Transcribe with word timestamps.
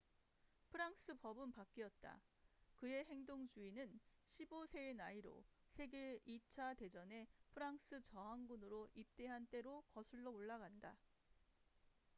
프랑스 0.71 1.13
법은 1.13 1.51
바뀌었다 1.51 2.23
그의 2.77 3.05
행동주의는 3.05 3.99
15세의 4.31 4.95
나이로 4.95 5.43
세계 5.69 6.17
2차 6.25 6.75
대전에 6.75 7.27
프랑스 7.51 8.01
저항군으로 8.01 8.89
입대한 8.95 9.45
때로 9.51 9.83
거슬러 9.93 10.31
올라간다 10.31 10.97